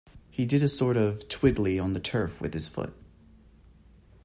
[0.31, 2.91] He did a sort of twiddly on the turf with his foot.